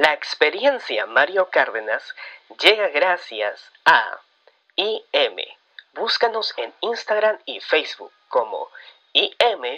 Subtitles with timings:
[0.00, 2.14] La experiencia Mario Cárdenas
[2.58, 4.18] llega gracias a
[4.74, 5.36] IM.
[5.92, 8.70] Búscanos en Instagram y Facebook como
[9.12, 9.76] im.a.store.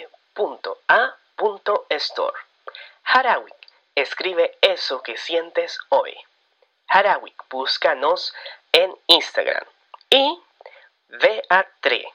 [3.03, 3.53] Harawik,
[3.95, 6.15] escribe eso que sientes hoy.
[6.87, 8.33] Harawik, búscanos
[8.71, 9.65] en Instagram.
[10.09, 10.41] Y
[11.09, 12.09] VA3.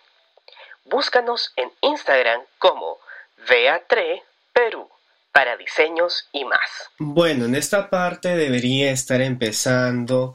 [0.84, 3.00] Búscanos en Instagram como
[3.46, 4.27] VA3 Perú
[5.38, 6.68] para diseños y más.
[6.98, 10.34] Bueno, en esta parte debería estar empezando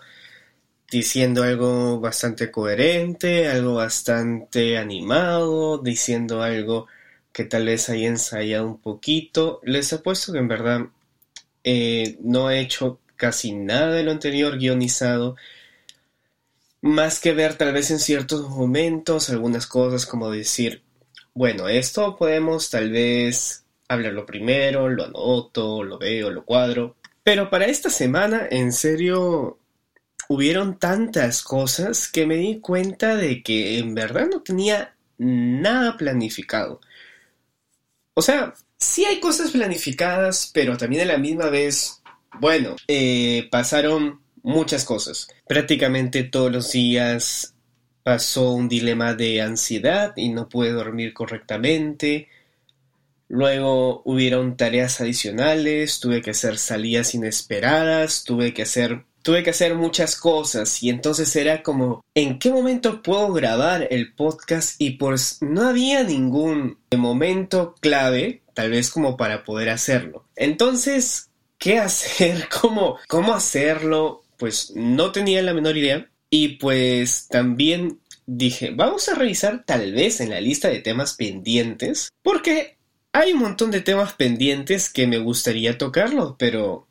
[0.89, 6.87] diciendo algo bastante coherente, algo bastante animado, diciendo algo
[7.33, 9.59] que tal vez haya ensayado un poquito.
[9.63, 10.85] Les apuesto que en verdad
[11.65, 15.35] eh, no he hecho casi nada de lo anterior guionizado.
[16.79, 20.81] Más que ver tal vez en ciertos momentos algunas cosas como decir,
[21.33, 23.62] bueno, esto podemos tal vez
[23.93, 26.95] hablarlo primero, lo anoto, lo veo, lo cuadro.
[27.23, 29.59] Pero para esta semana, en serio,
[30.27, 36.81] hubieron tantas cosas que me di cuenta de que en verdad no tenía nada planificado.
[38.13, 42.01] O sea, sí hay cosas planificadas, pero también a la misma vez,
[42.39, 45.27] bueno, eh, pasaron muchas cosas.
[45.47, 47.55] Prácticamente todos los días
[48.03, 52.27] pasó un dilema de ansiedad y no pude dormir correctamente.
[53.33, 59.73] Luego hubieron tareas adicionales, tuve que hacer salidas inesperadas, tuve que hacer tuve que hacer
[59.73, 64.79] muchas cosas y entonces era como ¿en qué momento puedo grabar el podcast?
[64.79, 70.27] Y pues no había ningún momento clave, tal vez como para poder hacerlo.
[70.35, 72.47] Entonces, ¿qué hacer?
[72.61, 74.21] ¿Cómo, cómo hacerlo?
[74.37, 80.21] Pues no tenía la menor idea y pues también dije, vamos a revisar tal vez
[80.21, 82.77] en la lista de temas pendientes porque
[83.13, 86.87] hay un montón de temas pendientes que me gustaría tocarlo, pero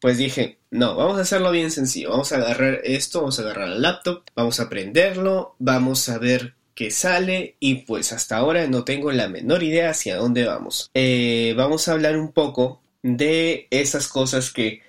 [0.00, 2.10] pues dije, no, vamos a hacerlo bien sencillo.
[2.10, 6.54] Vamos a agarrar esto, vamos a agarrar el laptop, vamos a aprenderlo, vamos a ver
[6.74, 10.90] qué sale y pues hasta ahora no tengo la menor idea hacia dónde vamos.
[10.94, 14.82] Eh, vamos a hablar un poco de esas cosas que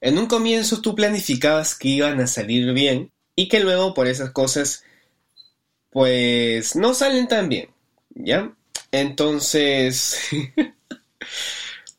[0.00, 4.32] en un comienzo tú planificabas que iban a salir bien y que luego por esas
[4.32, 4.84] cosas
[5.90, 7.68] pues no salen tan bien,
[8.14, 8.54] ¿ya?
[8.94, 10.18] Entonces,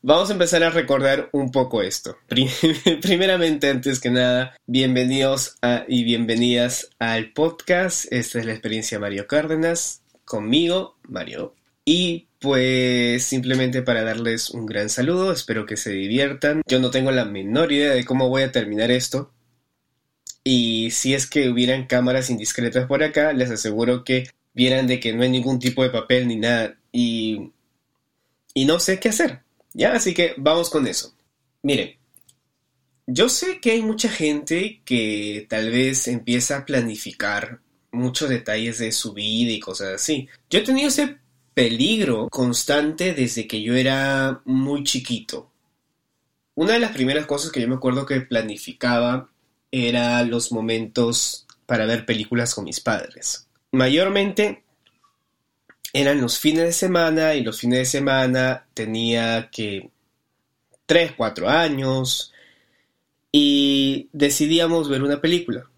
[0.02, 2.16] vamos a empezar a recordar un poco esto.
[3.02, 5.56] Primeramente, antes que nada, bienvenidos
[5.88, 8.04] y bienvenidas al podcast.
[8.12, 11.56] Esta es la experiencia Mario Cárdenas, conmigo, Mario.
[11.84, 16.62] Y pues simplemente para darles un gran saludo, espero que se diviertan.
[16.64, 19.32] Yo no tengo la menor idea de cómo voy a terminar esto.
[20.44, 25.12] Y si es que hubieran cámaras indiscretas por acá, les aseguro que vieran de que
[25.12, 27.50] no hay ningún tipo de papel ni nada y,
[28.54, 29.42] y no sé qué hacer.
[29.72, 31.12] Ya, así que vamos con eso.
[31.62, 31.96] Miren,
[33.06, 37.60] yo sé que hay mucha gente que tal vez empieza a planificar
[37.90, 40.28] muchos detalles de su vida y cosas así.
[40.48, 41.18] Yo he tenido ese
[41.52, 45.50] peligro constante desde que yo era muy chiquito.
[46.54, 49.30] Una de las primeras cosas que yo me acuerdo que planificaba
[49.72, 53.48] era los momentos para ver películas con mis padres.
[53.72, 54.63] Mayormente
[55.94, 59.90] eran los fines de semana y los fines de semana tenía que
[60.86, 62.32] 3, 4 años
[63.30, 65.70] y decidíamos ver una película.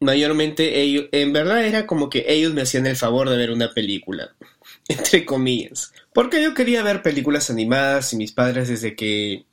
[0.00, 3.72] Mayormente ellos, en verdad era como que ellos me hacían el favor de ver una
[3.74, 4.34] película,
[4.88, 5.92] entre comillas.
[6.12, 9.46] Porque yo quería ver películas animadas y mis padres desde que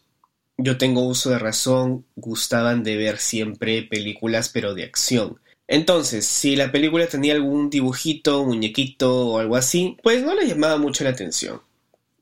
[0.57, 5.40] yo tengo uso de razón gustaban de ver siempre películas pero de acción.
[5.71, 10.77] Entonces, si la película tenía algún dibujito, muñequito o algo así, pues no le llamaba
[10.77, 11.61] mucho la atención.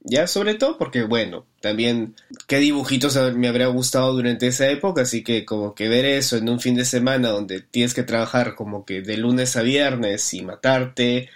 [0.01, 2.13] Ya, sobre todo porque, bueno, también
[2.45, 6.47] qué dibujitos me habría gustado durante esa época, así que como que ver eso en
[6.47, 10.43] un fin de semana donde tienes que trabajar como que de lunes a viernes y
[10.43, 11.29] matarte,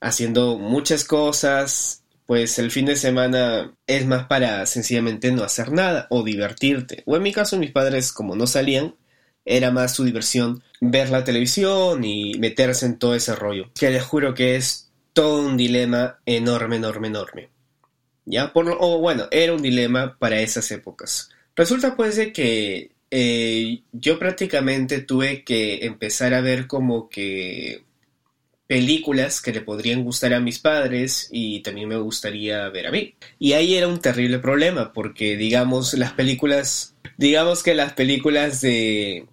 [0.00, 6.08] haciendo muchas cosas, pues el fin de semana es más para sencillamente no hacer nada
[6.10, 7.04] o divertirte.
[7.06, 8.96] O en mi caso mis padres como no salían,
[9.46, 13.70] era más su diversión ver la televisión y meterse en todo ese rollo.
[13.78, 17.48] Que les juro que es todo un dilema enorme, enorme, enorme.
[18.24, 18.52] ¿Ya?
[18.52, 21.30] Por o bueno, era un dilema para esas épocas.
[21.56, 27.84] Resulta pues de que eh, yo prácticamente tuve que empezar a ver como que
[28.66, 33.14] películas que le podrían gustar a mis padres y también me gustaría ver a mí.
[33.38, 39.26] Y ahí era un terrible problema porque digamos las películas, digamos que las películas de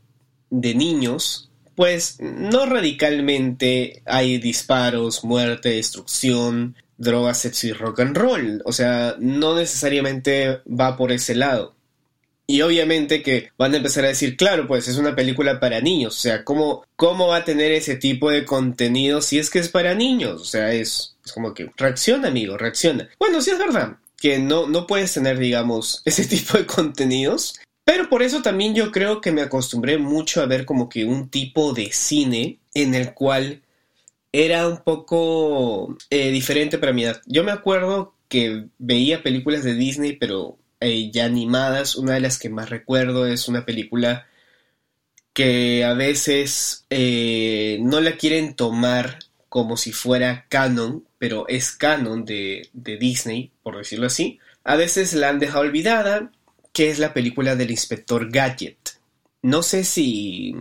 [0.50, 8.62] de niños, pues no radicalmente hay disparos, muerte, destrucción, drogas, sexo y rock and roll.
[8.65, 11.75] O sea, no necesariamente va por ese lado.
[12.47, 16.15] Y obviamente que van a empezar a decir, claro, pues es una película para niños.
[16.15, 19.69] O sea, ¿cómo, cómo va a tener ese tipo de contenido si es que es
[19.69, 20.42] para niños?
[20.42, 23.09] O sea, es, es como que reacciona, amigo, reacciona.
[23.19, 27.59] Bueno, sí es verdad que no, no puedes tener, digamos, ese tipo de contenidos.
[27.86, 31.30] Pero por eso también yo creo que me acostumbré mucho a ver como que un
[31.30, 33.62] tipo de cine en el cual
[34.32, 37.22] era un poco eh, diferente para mi edad.
[37.26, 41.96] Yo me acuerdo que veía películas de Disney, pero eh, ya animadas.
[41.96, 44.28] Una de las que más recuerdo es una película
[45.34, 52.26] que a veces eh, no la quieren tomar como si fuera canon, pero es canon
[52.26, 54.40] de, de, Disney, por decirlo así.
[54.64, 56.31] A veces la han dejado olvidada,
[56.75, 59.00] que es la película del inspector Gadget.
[59.44, 60.54] No sé si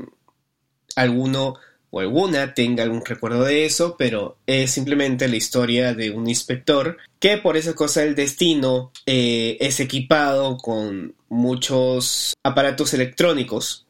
[0.94, 1.56] alguno
[1.90, 6.98] o alguna tenga algún recuerdo de eso, pero es simplemente la historia de un inspector
[7.18, 13.86] que por esa cosa del destino eh, es equipado con muchos aparatos electrónicos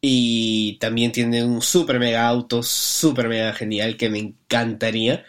[0.00, 5.26] y también tiene un super mega auto, super mega genial que me encantaría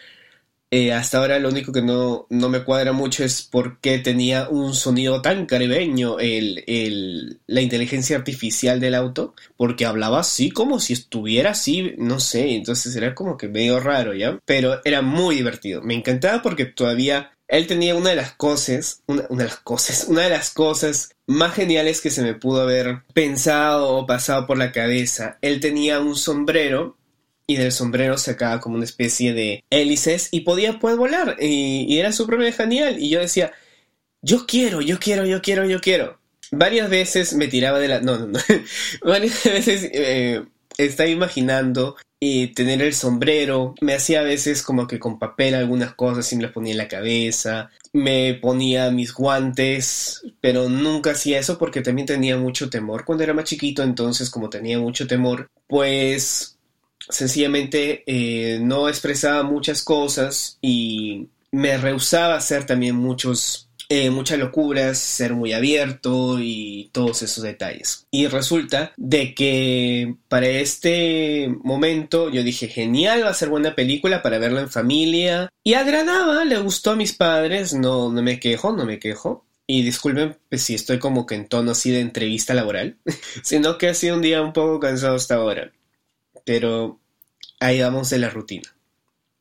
[0.71, 4.49] eh, hasta ahora lo único que no, no, me cuadra mucho es por qué tenía
[4.49, 10.79] un sonido tan caribeño el, el, la inteligencia artificial del auto, porque hablaba así como
[10.79, 14.39] si estuviera así, no sé, entonces era como que medio raro, ¿ya?
[14.45, 19.25] Pero era muy divertido, me encantaba porque todavía él tenía una de las cosas, una,
[19.29, 23.03] una, de las cosas, una de las cosas más geniales que se me pudo haber
[23.13, 25.37] pensado o pasado por la cabeza.
[25.41, 26.97] Él tenía un sombrero
[27.47, 32.11] y del sombrero sacaba como una especie de hélices y podía pues volar y, era
[32.11, 33.53] súper genial y yo decía
[34.25, 36.19] yo quiero, yo quiero, yo quiero, yo quiero.
[36.51, 38.01] Varias veces me tiraba de la...
[38.01, 38.39] No, no, no.
[39.03, 40.43] Varias veces eh,
[40.79, 43.75] estaba imaginando y tener el sombrero.
[43.81, 46.79] Me hacía a veces como que con papel algunas cosas y me las ponía en
[46.79, 47.69] la cabeza.
[47.93, 53.05] Me ponía mis guantes, pero nunca hacía eso porque también tenía mucho temor.
[53.05, 56.54] Cuando era más chiquito, entonces como tenía mucho temor, pues
[57.09, 64.97] sencillamente eh, no expresaba muchas cosas y me rehusaba hacer también muchos, eh, muchas locuras,
[64.97, 68.05] ser muy abierto y todos esos detalles.
[68.11, 74.21] Y resulta de que para este momento yo dije, genial, va a ser buena película
[74.21, 75.49] para verla en familia.
[75.63, 79.45] Y agradaba, le gustó a mis padres, no, no me quejo, no me quejo.
[79.67, 82.97] Y disculpen pues, si estoy como que en tono así de entrevista laboral,
[83.43, 85.71] sino que ha sido un día un poco cansado hasta ahora
[86.45, 87.01] pero
[87.59, 88.73] ahí vamos de la rutina.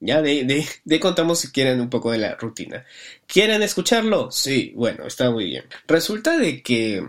[0.01, 2.85] Ya, de, de, contamos si quieren un poco de la rutina.
[3.27, 4.31] ¿Quieren escucharlo?
[4.31, 5.65] Sí, bueno, está muy bien.
[5.87, 7.07] Resulta de que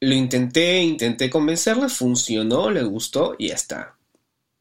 [0.00, 3.96] lo intenté, intenté convencerla, funcionó, le gustó y ya está.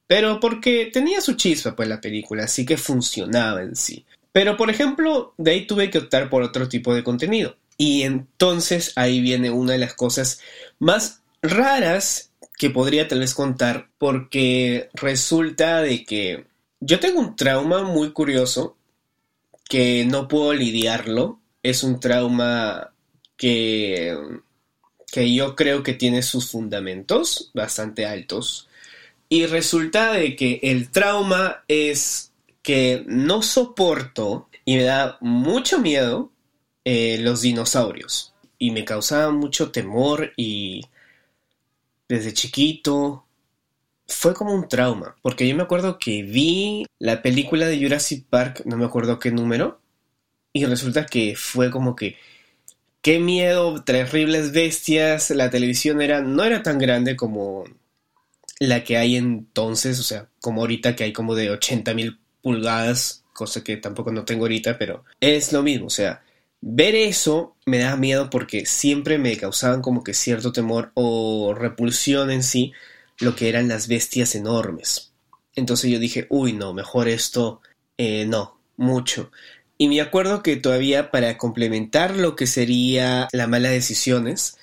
[0.06, 4.06] Pero porque tenía su chispa pues la película, así que funcionaba en sí.
[4.32, 7.56] Pero por ejemplo, de ahí tuve que optar por otro tipo de contenido.
[7.78, 10.42] Y entonces ahí viene una de las cosas
[10.78, 16.46] más raras que podría tal vez contar porque resulta de que
[16.80, 18.78] yo tengo un trauma muy curioso
[19.70, 21.40] que no puedo lidiarlo.
[21.64, 22.92] Es un trauma
[23.38, 24.18] que,
[25.12, 28.68] que yo creo que tiene sus fundamentos bastante altos.
[29.30, 36.32] Y resulta de que el trauma es que no soporto y me da mucho miedo
[36.84, 38.34] eh, los dinosaurios.
[38.58, 40.82] Y me causaba mucho temor y
[42.12, 43.26] desde chiquito.
[44.06, 48.64] Fue como un trauma, porque yo me acuerdo que vi la película de Jurassic Park,
[48.66, 49.80] no me acuerdo qué número,
[50.52, 52.18] y resulta que fue como que
[53.02, 57.64] qué miedo, terribles bestias, la televisión era no era tan grande como
[58.60, 63.24] la que hay entonces, o sea, como ahorita que hay como de 80 mil pulgadas,
[63.32, 66.22] cosa que tampoco no tengo ahorita, pero es lo mismo, o sea,
[66.62, 72.30] Ver eso me da miedo porque siempre me causaban como que cierto temor o repulsión
[72.30, 72.72] en sí
[73.20, 75.12] lo que eran las bestias enormes.
[75.56, 77.62] Entonces yo dije, uy, no, mejor esto,
[77.98, 79.32] eh, no, mucho.
[79.78, 84.58] Y me acuerdo que todavía para complementar lo que sería la mala decisiones,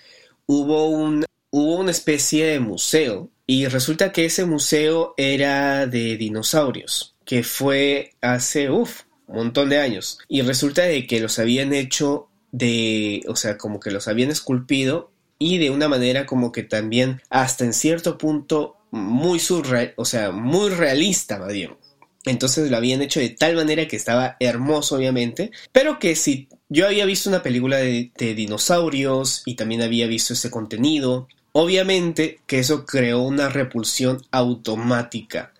[0.46, 7.16] hubo, un, hubo una especie de museo y resulta que ese museo era de dinosaurios,
[7.24, 9.02] que fue hace, uff,
[9.36, 10.18] montón de años.
[10.28, 15.10] Y resulta de que los habían hecho de, o sea, como que los habían esculpido
[15.38, 20.30] y de una manera como que también hasta en cierto punto muy surreal, o sea,
[20.30, 21.76] muy realista, más bien.
[22.24, 26.86] Entonces lo habían hecho de tal manera que estaba hermoso, obviamente, pero que si yo
[26.86, 32.58] había visto una película de, de dinosaurios y también había visto ese contenido, obviamente que
[32.58, 35.52] eso creó una repulsión automática.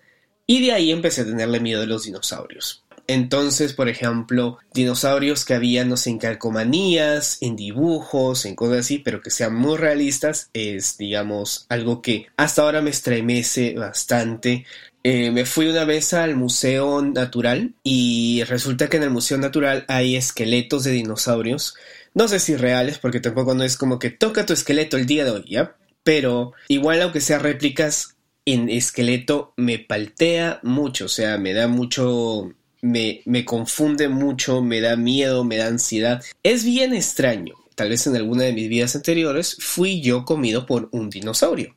[0.45, 2.83] Y de ahí empecé a tenerle miedo a los dinosaurios.
[3.09, 8.99] Entonces, por ejemplo, dinosaurios que habían, no sé, en calcomanías, en dibujos, en cosas así,
[8.99, 14.67] pero que sean muy realistas, es, digamos, algo que hasta ahora me estremece bastante.
[15.03, 19.85] Eh, me fui una vez al Museo Natural y resulta que en el Museo Natural
[19.87, 21.73] hay esqueletos de dinosaurios.
[22.13, 25.25] No sé si reales, porque tampoco no es como que toca tu esqueleto el día
[25.25, 25.75] de hoy, ¿ya?
[26.03, 32.53] Pero igual aunque sea réplicas en esqueleto me paltea mucho, o sea, me da mucho
[32.81, 36.23] me, me confunde mucho, me da miedo, me da ansiedad.
[36.43, 37.55] Es bien extraño.
[37.75, 41.75] Tal vez en alguna de mis vidas anteriores fui yo comido por un dinosaurio.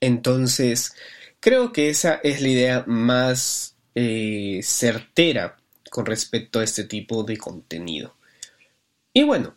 [0.00, 0.94] Entonces,
[1.40, 5.56] creo que esa es la idea más eh, certera
[5.90, 8.16] con respecto a este tipo de contenido.
[9.12, 9.54] Y bueno,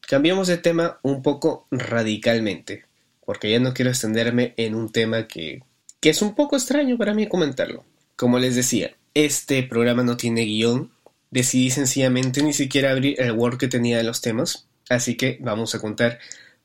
[0.00, 2.84] cambiamos de tema un poco radicalmente,
[3.24, 5.62] porque ya no quiero extenderme en un tema que,
[6.00, 7.84] que es un poco extraño para mí comentarlo.
[8.16, 10.92] Como les decía, este programa no tiene guion.
[11.30, 14.66] Decidí sencillamente ni siquiera abrir el Word que tenía de los temas.
[14.90, 16.18] Así que vamos a contar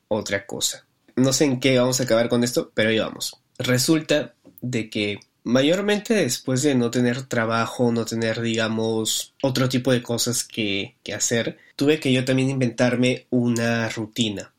[0.08, 0.86] otra cosa.
[1.16, 3.40] No sé en qué vamos a acabar con esto, pero ahí vamos.
[3.58, 10.02] Resulta de que mayormente después de no tener trabajo, no tener, digamos, otro tipo de
[10.02, 14.52] cosas que, que hacer, tuve que yo también inventarme una rutina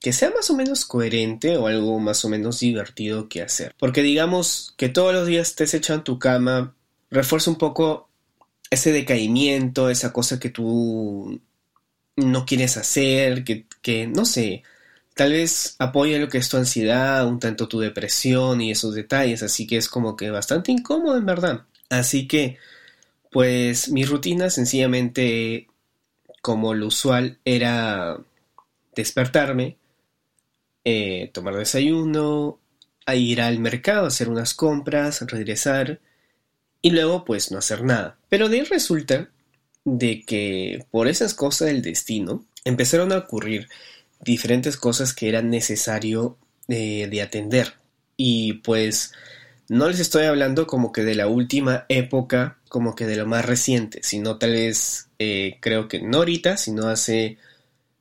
[0.00, 3.74] que sea más o menos coherente o algo más o menos divertido que hacer.
[3.78, 6.74] Porque digamos que todos los días te has echado en tu cama
[7.14, 8.08] refuerza un poco
[8.70, 11.40] ese decaimiento, esa cosa que tú
[12.16, 14.62] no quieres hacer, que, no sé,
[15.14, 19.42] tal vez apoya lo que es tu ansiedad, un tanto tu depresión y esos detalles,
[19.42, 21.64] así que es como que bastante incómodo en verdad.
[21.88, 22.58] Así que,
[23.30, 25.68] pues mi rutina sencillamente,
[26.42, 28.18] como lo usual, era
[28.96, 29.78] despertarme,
[30.84, 32.60] eh, tomar desayuno,
[33.12, 36.00] ir al mercado, hacer unas compras, regresar,
[36.84, 38.18] y luego pues no hacer nada.
[38.28, 39.30] Pero de ahí resulta
[39.86, 43.70] de que por esas cosas del destino empezaron a ocurrir
[44.20, 46.36] diferentes cosas que eran necesario
[46.68, 47.72] eh, de atender.
[48.18, 49.12] Y pues
[49.66, 53.46] no les estoy hablando como que de la última época, como que de lo más
[53.46, 57.38] reciente, sino tal vez eh, creo que no ahorita, sino hace,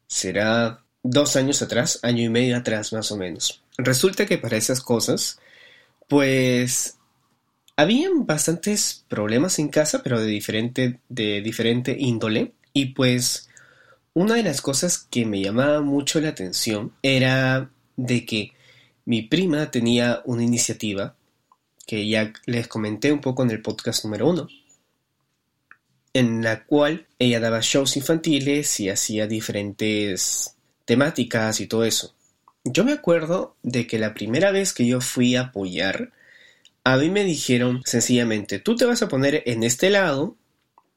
[0.07, 3.63] será dos años atrás, año y medio atrás más o menos.
[3.77, 5.39] Resulta que para esas cosas,
[6.09, 6.97] pues
[7.75, 12.53] habían bastantes problemas en casa, pero de diferente, de diferente índole.
[12.73, 13.49] Y pues
[14.13, 18.53] una de las cosas que me llamaba mucho la atención era de que
[19.05, 21.15] mi prima tenía una iniciativa
[21.85, 24.47] que ya les comenté un poco en el podcast número uno,
[26.13, 32.15] en la cual ella daba shows infantiles y hacía diferentes temáticas y todo eso.
[32.63, 36.13] Yo me acuerdo de que la primera vez que yo fui a apoyar,
[36.83, 40.37] a mí me dijeron sencillamente, tú te vas a poner en este lado,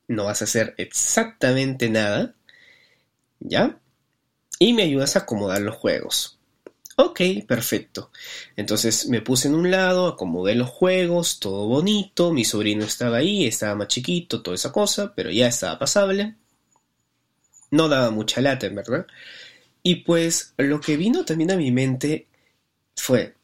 [0.08, 2.34] no vas a hacer exactamente nada,
[3.40, 3.78] ¿ya?
[4.58, 6.38] Y me ayudas a acomodar los juegos.
[6.98, 8.10] Ok, perfecto.
[8.56, 13.46] Entonces me puse en un lado, acomodé los juegos, todo bonito, mi sobrino estaba ahí,
[13.46, 16.36] estaba más chiquito, toda esa cosa, pero ya estaba pasable.
[17.70, 19.06] No daba mucha lata, en verdad.
[19.82, 22.28] Y pues lo que vino también a mi mente
[22.96, 23.34] fue,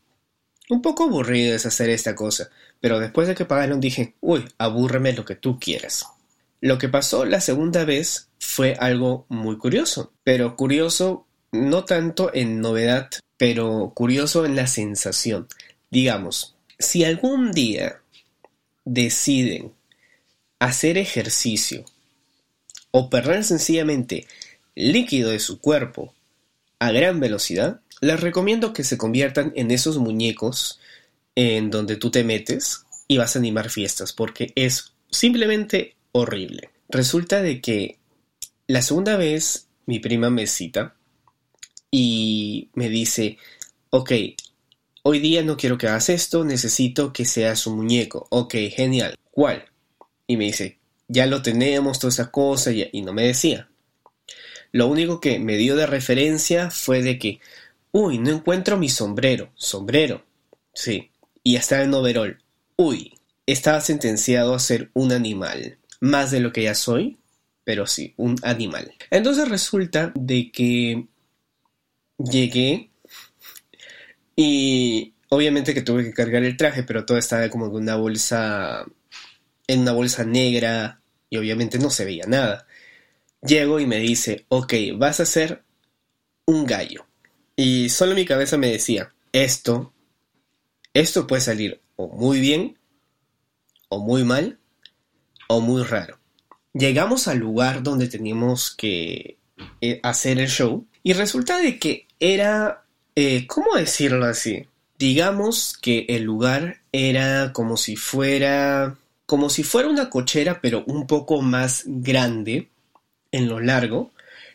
[0.73, 2.49] un poco aburrido es hacer esta cosa,
[2.81, 6.07] pero después de que pagaron dije, uy, abúrreme lo que tú quieras.
[6.63, 12.63] Lo que pasó la segunda vez fue algo muy curioso, pero curioso no tanto en
[12.63, 15.47] novedad, pero curioso en la sensación.
[15.91, 18.01] Digamos, si algún día
[18.87, 19.73] deciden
[20.59, 21.85] hacer ejercicio
[22.93, 24.27] o perder sencillamente
[24.75, 26.15] líquido de su cuerpo
[26.79, 30.81] a gran velocidad, les recomiendo que se conviertan en esos muñecos
[31.37, 36.71] en donde tú te metes y vas a animar fiestas, porque es simplemente horrible.
[36.89, 37.99] Resulta de que
[38.67, 40.97] la segunda vez mi prima me cita
[41.93, 43.39] y me dice,
[43.91, 44.11] ok,
[45.05, 48.27] hoy día no quiero que hagas esto, necesito que seas un muñeco.
[48.31, 49.15] Ok, genial.
[49.31, 49.67] ¿Cuál?
[50.27, 53.69] Y me dice, ya lo tenemos, toda esa cosa, y no me decía.
[54.73, 57.41] Lo único que me dio de referencia fue de que,
[57.93, 59.53] Uy, no encuentro mi sombrero.
[59.55, 60.25] Sombrero.
[60.75, 61.11] Sí.
[61.45, 62.43] Y está en overol.
[62.77, 63.15] Uy,
[63.47, 65.79] estaba sentenciado a ser un animal.
[66.01, 67.19] Más de lo que ya soy,
[67.65, 68.93] pero sí, un animal.
[69.11, 71.07] Entonces resulta de que
[72.19, 72.91] llegué
[74.37, 78.85] y obviamente que tuve que cargar el traje, pero todo estaba como en una bolsa,
[79.67, 82.67] en una bolsa negra y obviamente no se veía nada.
[83.43, 85.63] Llego y me dice, ok, vas a ser
[86.47, 87.07] un gallo.
[87.57, 89.93] Y solo mi cabeza me decía, esto,
[90.95, 92.79] esto puede salir o muy bien,
[93.89, 94.59] o muy mal,
[95.49, 96.19] o muy raro.
[96.75, 99.37] llegamos al lugar donde teníamos que
[99.83, 104.67] eh, hacer el show y resulta de que era, eh, ¿cómo decirlo así?
[104.99, 111.07] Digamos que el lugar era como si fuera, como si fuera una cochera pero un
[111.07, 112.71] poco más grande
[113.33, 114.13] en lo largo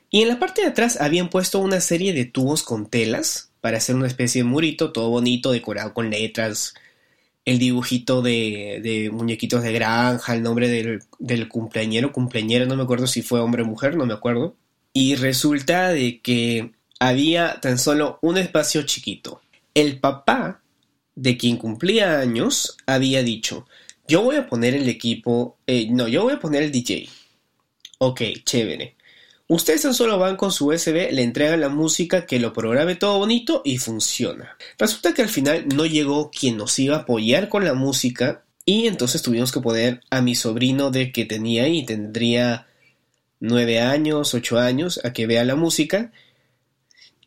[0.10, 3.78] y en la parte de atrás habían puesto una serie de tubos con telas para
[3.78, 6.74] hacer una especie de murito, todo bonito, decorado con letras,
[7.46, 12.84] el dibujito de, de muñequitos de granja, el nombre del, del cumpleañero, cumpleañera, no me
[12.84, 14.58] acuerdo si fue hombre o mujer, no me acuerdo.
[14.92, 19.42] Y resulta de que había tan solo un espacio chiquito.
[19.74, 20.62] El papá
[21.16, 23.66] de quien cumplía años había dicho,
[24.10, 27.08] yo voy a poner el equipo, eh, no, yo voy a poner el DJ.
[28.00, 28.97] Ok, chévere.
[29.50, 33.18] Ustedes tan solo van con su USB, le entregan la música, que lo programe todo
[33.18, 34.58] bonito y funciona.
[34.78, 38.88] Resulta que al final no llegó quien nos iba a apoyar con la música y
[38.88, 42.68] entonces tuvimos que poner a mi sobrino de que tenía y tendría
[43.40, 46.12] nueve años, ocho años, a que vea la música.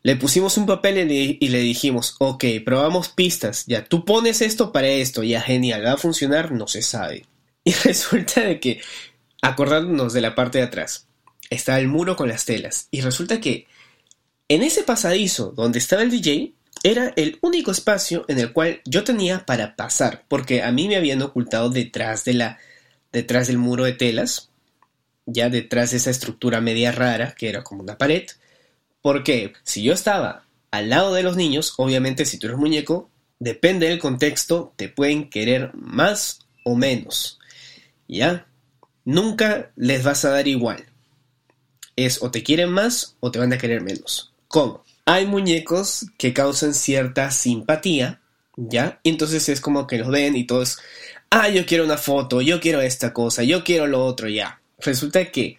[0.03, 4.87] Le pusimos un papel y le, dijimos, ok, probamos pistas, ya tú pones esto para
[4.87, 7.25] esto, ya genial, va a funcionar, no se sabe.
[7.63, 8.81] Y resulta de que,
[9.41, 11.07] acordándonos de la parte de atrás,
[11.51, 12.87] está el muro con las telas.
[12.89, 13.67] Y resulta que
[14.47, 19.03] en ese pasadizo donde estaba el DJ era el único espacio en el cual yo
[19.03, 22.57] tenía para pasar, porque a mí me habían ocultado detrás de la
[23.11, 24.49] detrás del muro de telas,
[25.25, 28.25] ya detrás de esa estructura media rara que era como una pared,
[29.01, 33.89] porque si yo estaba al lado de los niños, obviamente si tú eres muñeco, depende
[33.89, 37.39] del contexto, te pueden querer más o menos.
[38.07, 38.47] ¿Ya?
[39.03, 40.90] Nunca les vas a dar igual
[41.95, 44.33] es o te quieren más o te van a querer menos.
[44.47, 44.83] ¿Cómo?
[45.05, 48.21] Hay muñecos que causan cierta simpatía,
[48.55, 48.99] ¿ya?
[49.03, 50.79] Y entonces es como que los ven y todos,
[51.29, 54.61] ah, yo quiero una foto, yo quiero esta cosa, yo quiero lo otro, ya.
[54.79, 55.57] Resulta que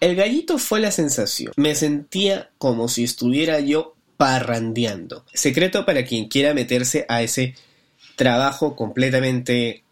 [0.00, 1.52] el gallito fue la sensación.
[1.56, 5.24] Me sentía como si estuviera yo parrandeando.
[5.32, 7.54] Secreto para quien quiera meterse a ese
[8.16, 9.84] trabajo completamente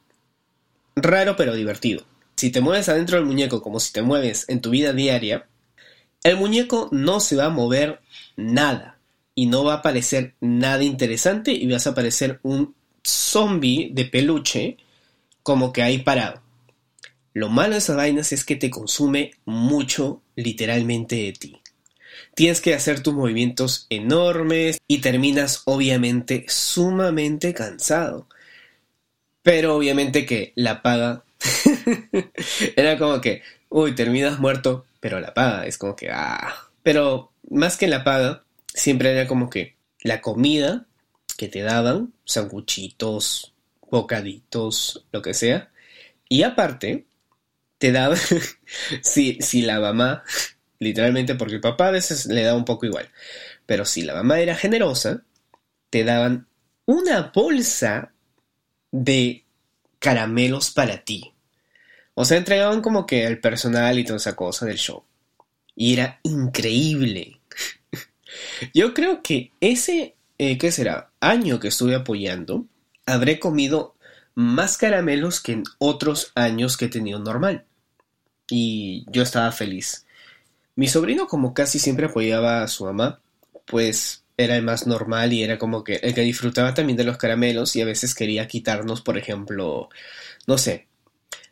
[0.96, 2.04] raro pero divertido.
[2.36, 5.46] Si te mueves adentro del muñeco como si te mueves en tu vida diaria,
[6.24, 8.00] el muñeco no se va a mover
[8.36, 8.98] nada
[9.34, 12.74] y no va a parecer nada interesante y vas a parecer un
[13.06, 14.78] zombie de peluche
[15.42, 16.42] como que ahí parado.
[17.34, 21.60] Lo malo de esas vainas es que te consume mucho literalmente de ti.
[22.34, 28.28] Tienes que hacer tus movimientos enormes y terminas obviamente sumamente cansado.
[29.42, 31.24] Pero obviamente que la paga
[32.76, 36.70] era como que, uy, terminas muerto, pero la paga es como que, ah.
[36.82, 40.86] Pero más que la paga, siempre era como que la comida
[41.36, 43.52] que te daban, sanguchitos,
[43.90, 45.70] bocaditos, lo que sea.
[46.26, 47.04] Y aparte,
[47.76, 48.16] te daban,
[49.02, 50.24] si, si la mamá,
[50.78, 53.10] literalmente porque el papá a veces le da un poco igual,
[53.66, 55.22] pero si la mamá era generosa,
[55.90, 56.48] te daban
[56.86, 58.14] una bolsa
[58.90, 59.44] de
[59.98, 61.33] caramelos para ti.
[62.14, 65.04] O sea, entregaban como que el personal y toda esa cosa del show.
[65.74, 67.40] Y era increíble.
[68.74, 71.10] Yo creo que ese, eh, ¿qué será?
[71.20, 72.66] Año que estuve apoyando,
[73.06, 73.94] habré comido
[74.34, 77.64] más caramelos que en otros años que he tenido normal.
[78.48, 80.06] Y yo estaba feliz.
[80.76, 83.20] Mi sobrino, como casi siempre apoyaba a su mamá,
[83.64, 87.16] pues era el más normal y era como que el que disfrutaba también de los
[87.16, 89.88] caramelos y a veces quería quitarnos, por ejemplo,
[90.46, 90.88] no sé,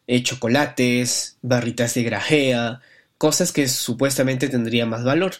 [0.06, 2.80] eh, chocolates, barritas de grajea,
[3.18, 5.34] cosas que supuestamente tendrían más valor.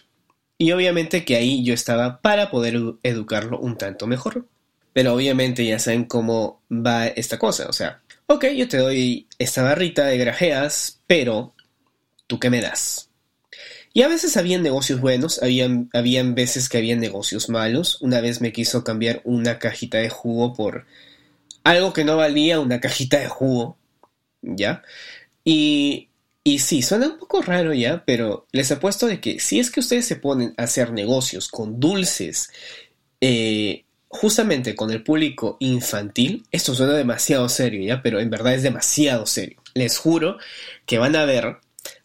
[0.57, 4.47] Y obviamente que ahí yo estaba para poder educarlo un tanto mejor.
[4.93, 7.67] Pero obviamente ya saben cómo va esta cosa.
[7.67, 11.55] O sea, ok, yo te doy esta barrita de grajeas, pero
[12.27, 13.09] ¿tú qué me das?
[13.95, 18.01] Y a veces habían negocios buenos, habían, habían veces que habían negocios malos.
[18.01, 20.85] Una vez me quiso cambiar una cajita de jugo por
[21.63, 23.77] algo que no valía una cajita de jugo.
[24.43, 24.83] ¿Ya?
[25.43, 26.09] Y,
[26.43, 29.79] y sí, suena un poco raro ya, pero les apuesto de que si es que
[29.79, 32.49] ustedes se ponen a hacer negocios con dulces,
[33.21, 38.01] eh, justamente con el público infantil, esto suena demasiado serio, ¿ya?
[38.01, 39.61] Pero en verdad es demasiado serio.
[39.73, 40.37] Les juro
[40.85, 41.57] que van a ver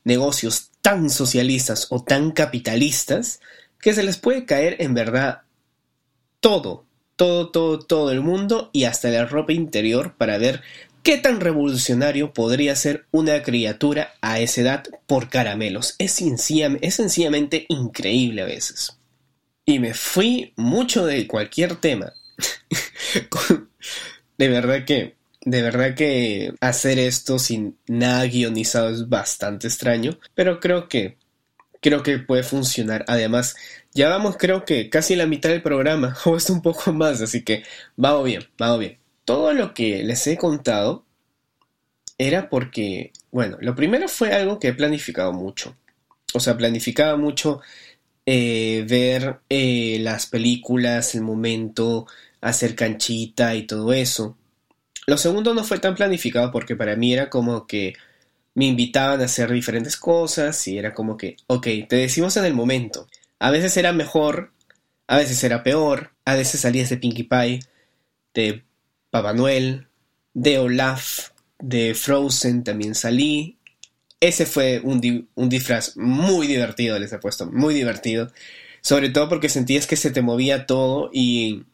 [0.04, 3.40] negocios tan socialistas o tan capitalistas
[3.80, 5.42] que se les puede caer en verdad
[6.40, 10.62] todo, todo, todo, todo el mundo y hasta la ropa interior para ver
[11.02, 15.94] ¿Qué tan revolucionario podría ser una criatura a esa edad por caramelos?
[15.98, 18.98] Es, sencillamente increíble a veces.
[19.64, 22.12] Y me fui mucho de cualquier tema.
[24.38, 30.60] de verdad que De verdad que hacer esto sin nada guionizado es bastante extraño, pero
[30.60, 31.16] creo que
[31.80, 33.04] creo que puede funcionar.
[33.08, 33.56] Además,
[33.92, 37.44] ya vamos creo que casi la mitad del programa, o es un poco más, así
[37.44, 37.64] que
[37.96, 38.97] vamos bien, vamos bien.
[39.28, 41.04] Todo lo que les he contado
[42.16, 45.76] era porque, bueno, lo primero fue algo que he planificado mucho.
[46.32, 47.60] O sea, planificaba mucho
[48.24, 52.06] eh, ver eh, las películas, el momento,
[52.40, 54.38] hacer canchita y todo eso.
[55.06, 57.92] Lo segundo no fue tan planificado porque para mí era como que
[58.54, 62.54] me invitaban a hacer diferentes cosas y era como que, ok, te decimos en el
[62.54, 63.06] momento.
[63.40, 64.54] A veces era mejor,
[65.06, 67.60] a veces era peor, a veces salías de Pinkie Pie,
[68.32, 68.64] de
[69.10, 69.88] Papá Noel,
[70.34, 73.58] de Olaf, de Frozen también salí.
[74.20, 78.30] Ese fue un, un disfraz muy divertido, les he puesto, muy divertido.
[78.80, 81.64] Sobre todo porque sentías que se te movía todo y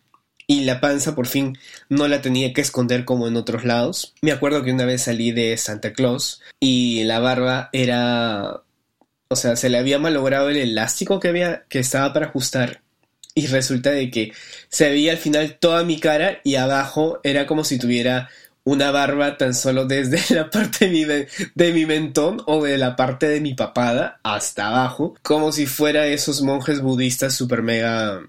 [0.47, 1.57] y la panza por fin
[1.89, 4.15] no la tenía que esconder como en otros lados.
[4.21, 8.63] Me acuerdo que una vez salí de Santa Claus y la barba era
[9.29, 12.83] o sea, se le había malogrado el elástico que había que estaba para ajustar
[13.35, 14.33] y resulta de que
[14.69, 18.29] se veía al final toda mi cara y abajo era como si tuviera
[18.65, 23.41] una barba tan solo desde la parte de mi, mentón o de la parte de
[23.41, 28.23] mi papada hasta abajo, como si fuera esos monjes budistas super mega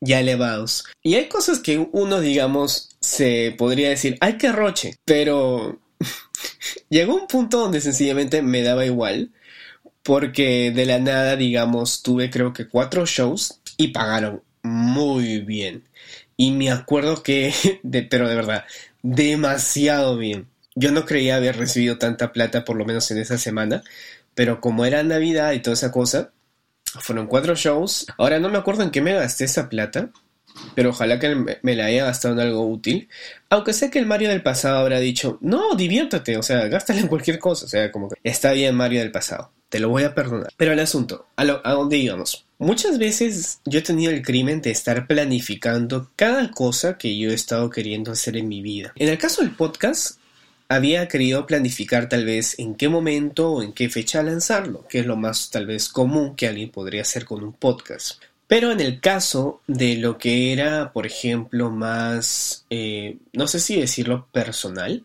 [0.00, 0.86] ya elevados.
[1.02, 5.78] Y hay cosas que uno, digamos, se podría decir, ay, que roche, pero
[6.88, 9.30] llegó un punto donde sencillamente me daba igual,
[10.02, 15.88] porque de la nada, digamos, tuve creo que cuatro shows y pagaron muy bien.
[16.36, 17.54] Y me acuerdo que,
[18.10, 18.64] pero de verdad,
[19.02, 20.48] demasiado bien.
[20.74, 23.82] Yo no creía haber recibido tanta plata, por lo menos en esa semana,
[24.34, 26.32] pero como era Navidad y toda esa cosa,
[26.84, 28.06] fueron cuatro shows.
[28.18, 30.10] Ahora no me acuerdo en qué me gasté esa plata.
[30.74, 33.08] Pero ojalá que me la haya gastado en algo útil.
[33.48, 37.06] Aunque sé que el Mario del pasado habrá dicho, no, diviértate, o sea, gástale en
[37.06, 37.64] cualquier cosa.
[37.64, 40.52] O sea, como que está bien Mario del pasado, te lo voy a perdonar.
[40.56, 42.46] Pero el asunto, a, lo, a dónde íbamos.
[42.60, 47.34] Muchas veces yo he tenido el crimen de estar planificando cada cosa que yo he
[47.34, 48.92] estado queriendo hacer en mi vida.
[48.96, 50.18] En el caso del podcast,
[50.68, 55.06] había querido planificar tal vez en qué momento o en qué fecha lanzarlo, que es
[55.06, 58.22] lo más tal vez común que alguien podría hacer con un podcast.
[58.46, 63.80] Pero en el caso de lo que era, por ejemplo, más, eh, no sé si
[63.80, 65.02] decirlo personal,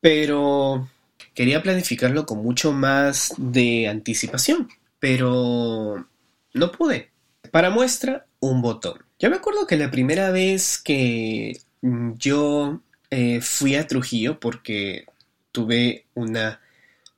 [0.00, 0.88] pero
[1.34, 4.68] quería planificarlo con mucho más de anticipación,
[5.00, 6.06] pero
[6.54, 7.10] no pude.
[7.50, 9.04] Para muestra, un botón.
[9.18, 15.06] Yo me acuerdo que la primera vez que yo eh, fui a Trujillo porque
[15.50, 16.60] tuve una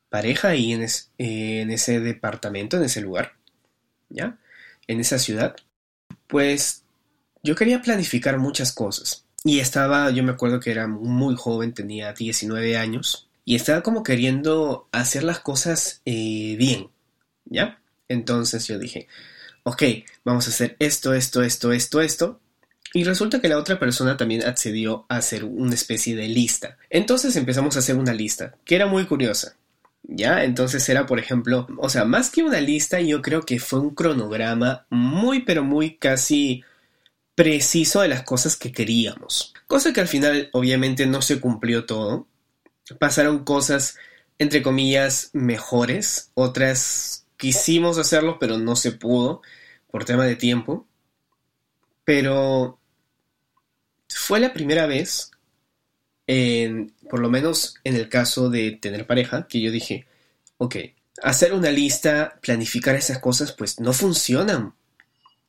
[0.08, 0.86] pareja ahí en,
[1.18, 3.34] en ese departamento, en ese lugar,
[4.08, 4.38] ¿ya?
[4.86, 5.56] En esa ciudad.
[6.26, 6.84] Pues
[7.42, 9.24] yo quería planificar muchas cosas.
[9.44, 13.28] Y estaba, yo me acuerdo que era muy joven, tenía 19 años.
[13.44, 16.88] Y estaba como queriendo hacer las cosas eh, bien,
[17.44, 17.78] ¿ya?
[18.08, 19.08] Entonces yo dije,
[19.64, 19.82] ok,
[20.24, 22.40] vamos a hacer esto, esto, esto, esto, esto.
[22.92, 26.78] Y resulta que la otra persona también accedió a hacer una especie de lista.
[26.90, 29.56] Entonces empezamos a hacer una lista, que era muy curiosa.
[30.06, 30.44] ¿Ya?
[30.44, 33.94] Entonces era, por ejemplo, o sea, más que una lista, yo creo que fue un
[33.94, 36.62] cronograma muy, pero muy casi
[37.34, 39.54] preciso de las cosas que queríamos.
[39.66, 42.28] Cosa que al final, obviamente, no se cumplió todo.
[42.98, 43.96] Pasaron cosas,
[44.38, 46.30] entre comillas, mejores.
[46.34, 49.42] Otras quisimos hacerlo, pero no se pudo
[49.90, 50.86] por tema de tiempo.
[52.04, 52.78] Pero
[54.08, 55.30] fue la primera vez,
[56.26, 60.06] en, por lo menos en el caso de tener pareja, que yo dije,
[60.58, 60.76] ok,
[61.22, 64.74] hacer una lista, planificar esas cosas, pues no funcionan.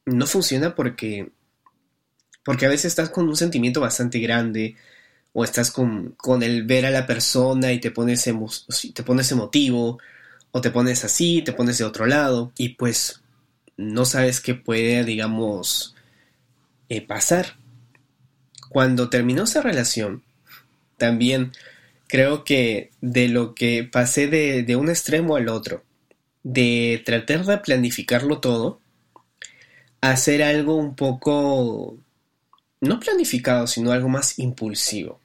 [0.06, 1.32] No funciona porque,
[2.44, 4.76] porque a veces estás con un sentimiento bastante grande
[5.34, 10.00] o estás con, con el ver a la persona y te pones, te pones emotivo
[10.56, 13.22] o te pones así, te pones de otro lado y pues
[13.76, 15.96] no sabes qué puede, digamos,
[16.88, 17.58] eh, pasar
[18.70, 20.24] cuando terminó esa relación,
[20.96, 21.52] también
[22.08, 25.84] creo que de lo que pasé de, un extremo al otro,
[26.44, 28.80] de tratar de planificarlo todo,
[30.00, 31.98] a hacer algo un poco,
[32.80, 35.20] no planificado, sino algo más impulsivo.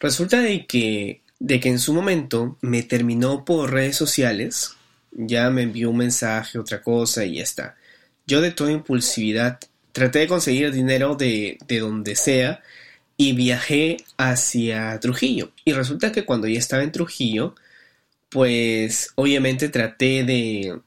[0.00, 4.76] Resulta de que, de que en su momento me terminó por redes sociales,
[5.12, 7.76] ya me envió un mensaje, otra cosa y ya está.
[8.26, 9.58] Yo de toda impulsividad
[9.92, 12.62] traté de conseguir dinero de, de donde sea
[13.16, 15.52] y viajé hacia Trujillo.
[15.64, 17.54] Y resulta que cuando ya estaba en Trujillo,
[18.30, 20.80] pues obviamente traté de,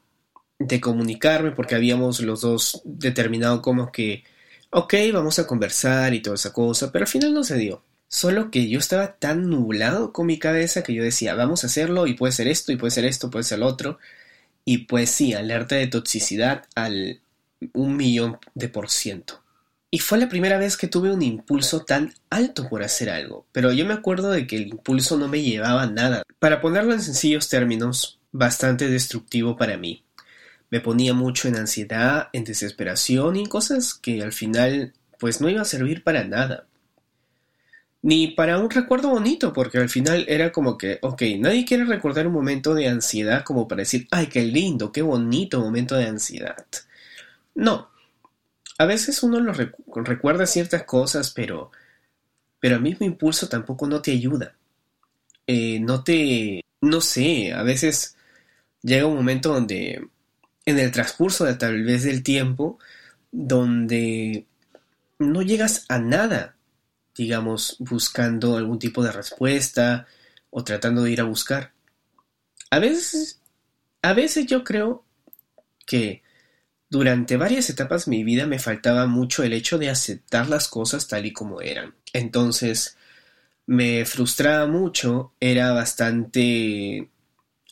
[0.58, 4.24] de comunicarme porque habíamos los dos determinado como que,
[4.70, 7.82] ok, vamos a conversar y toda esa cosa, pero al final no se dio.
[8.08, 12.06] Solo que yo estaba tan nublado con mi cabeza que yo decía, vamos a hacerlo
[12.06, 13.98] y puede ser esto y puede ser esto, puede ser lo otro.
[14.64, 17.20] Y pues sí, alerta de toxicidad al
[17.72, 19.42] un millón de por ciento.
[19.90, 23.72] Y fue la primera vez que tuve un impulso tan alto por hacer algo, pero
[23.72, 26.24] yo me acuerdo de que el impulso no me llevaba a nada.
[26.40, 30.04] Para ponerlo en sencillos términos, bastante destructivo para mí.
[30.70, 35.48] Me ponía mucho en ansiedad, en desesperación y en cosas que al final pues no
[35.48, 36.66] iba a servir para nada.
[38.04, 42.26] Ni para un recuerdo bonito, porque al final era como que, ok, nadie quiere recordar
[42.26, 46.66] un momento de ansiedad como para decir, ay, qué lindo, qué bonito momento de ansiedad.
[47.54, 47.88] No.
[48.76, 51.70] A veces uno lo recuerda ciertas cosas, pero,
[52.60, 54.54] pero el mismo impulso tampoco no te ayuda.
[55.46, 58.16] Eh, no te, no sé, a veces
[58.82, 60.08] llega un momento donde,
[60.66, 62.78] en el transcurso de tal vez del tiempo,
[63.32, 64.46] donde
[65.18, 66.53] no llegas a nada,
[67.16, 70.06] digamos, buscando algún tipo de respuesta
[70.50, 71.72] o tratando de ir a buscar.
[72.70, 73.40] A veces,
[74.02, 75.04] a veces yo creo
[75.86, 76.22] que
[76.90, 81.08] durante varias etapas de mi vida me faltaba mucho el hecho de aceptar las cosas
[81.08, 81.94] tal y como eran.
[82.12, 82.96] Entonces,
[83.66, 87.10] me frustraba mucho, era bastante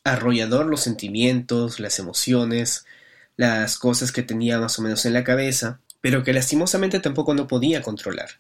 [0.05, 2.85] arrollador los sentimientos, las emociones,
[3.37, 7.47] las cosas que tenía más o menos en la cabeza, pero que lastimosamente tampoco no
[7.47, 8.31] podía controlar.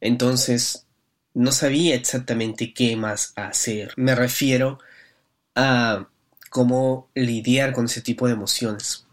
[0.00, 0.86] Entonces,
[1.34, 3.92] no sabía exactamente qué más hacer.
[3.96, 4.78] Me refiero
[5.54, 6.08] a
[6.50, 9.06] cómo lidiar con ese tipo de emociones.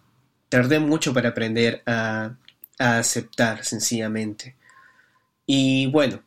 [0.50, 2.36] Tardé mucho para aprender a,
[2.78, 4.56] aceptar sencillamente.
[5.46, 6.24] Y bueno,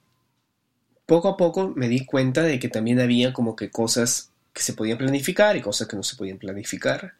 [1.05, 4.73] poco a poco me di cuenta de que también había como que cosas que se
[4.73, 7.15] podían planificar y cosas que no se podían planificar.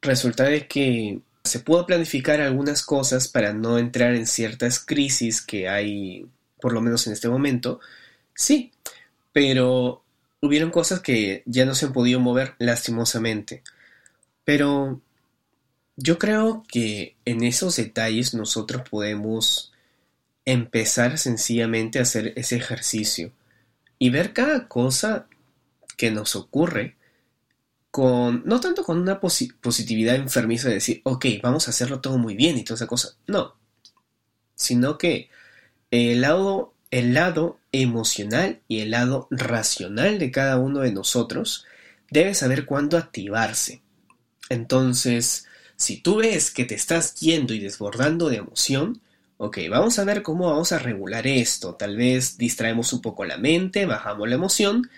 [0.00, 5.68] Resulta de que se pudo planificar algunas cosas para no entrar en ciertas crisis que
[5.68, 6.26] hay,
[6.60, 7.80] por lo menos en este momento.
[8.34, 8.72] Sí,
[9.32, 10.02] pero
[10.40, 13.62] hubieron cosas que ya no se han podido mover lastimosamente.
[14.44, 15.00] Pero
[15.96, 19.72] yo creo que en esos detalles nosotros podemos
[20.44, 23.32] empezar sencillamente a hacer ese ejercicio
[23.98, 25.26] y ver cada cosa
[25.96, 26.96] que nos ocurre
[27.92, 32.34] con, no tanto con una positividad enfermiza de decir, ok, vamos a hacerlo todo muy
[32.34, 33.54] bien y toda esa cosa, no,
[34.54, 35.28] sino que
[35.90, 41.66] el lado, el lado emocional y el lado racional de cada uno de nosotros
[42.10, 43.82] debe saber cuándo activarse.
[44.48, 49.02] Entonces, si tú ves que te estás yendo y desbordando de emoción,
[49.36, 51.74] ok, vamos a ver cómo vamos a regular esto.
[51.74, 54.88] Tal vez distraemos un poco la mente, bajamos la emoción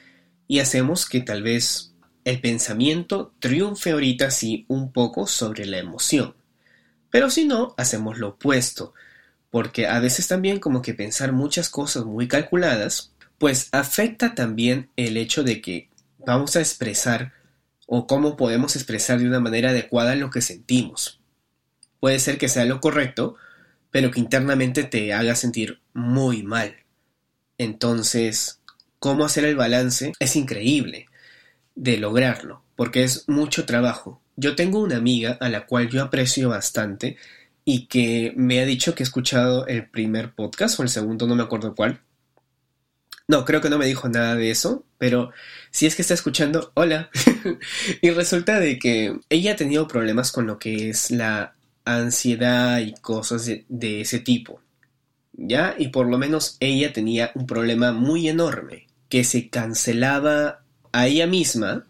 [0.46, 1.93] y hacemos que tal vez
[2.24, 6.34] el pensamiento triunfe ahorita sí un poco sobre la emoción.
[7.10, 8.94] Pero si no, hacemos lo opuesto,
[9.50, 15.16] porque a veces también como que pensar muchas cosas muy calculadas, pues afecta también el
[15.16, 17.34] hecho de que vamos a expresar
[17.86, 21.20] o cómo podemos expresar de una manera adecuada lo que sentimos.
[22.00, 23.36] Puede ser que sea lo correcto,
[23.90, 26.74] pero que internamente te haga sentir muy mal.
[27.58, 28.60] Entonces,
[28.98, 31.06] cómo hacer el balance es increíble
[31.74, 34.20] de lograrlo, porque es mucho trabajo.
[34.36, 37.16] Yo tengo una amiga a la cual yo aprecio bastante
[37.64, 41.34] y que me ha dicho que ha escuchado el primer podcast o el segundo, no
[41.34, 42.00] me acuerdo cuál,
[43.26, 45.30] no, creo que no me dijo nada de eso, pero
[45.70, 47.10] si es que está escuchando, hola.
[48.02, 51.54] y resulta de que ella ha tenido problemas con lo que es la
[51.86, 54.60] ansiedad y cosas de, de ese tipo.
[55.32, 55.74] ¿Ya?
[55.78, 60.63] Y por lo menos ella tenía un problema muy enorme, que se cancelaba
[60.94, 61.88] a ella misma,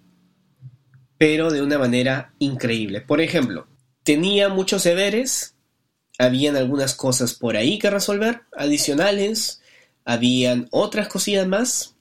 [1.19, 3.03] pero de una manera increíble.
[3.03, 3.69] Por ejemplo,
[4.03, 5.57] tenía muchos deberes,
[6.19, 9.61] habían algunas cosas por ahí que resolver, adicionales,
[10.07, 11.97] habían otras cosillas más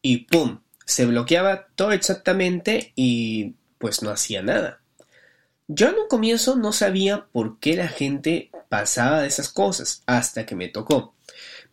[0.00, 0.60] y ¡pum!
[0.86, 4.80] Se bloqueaba todo exactamente y pues no hacía nada.
[5.66, 10.46] Yo en un comienzo no sabía por qué la gente pasaba de esas cosas hasta
[10.46, 11.16] que me tocó.